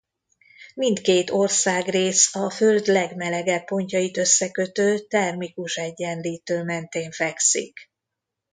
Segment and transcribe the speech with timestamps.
[0.75, 7.91] Mindkét országrész a Föld legmelegebb pontjait összekötő termikus egyenlítő mentén fekszik.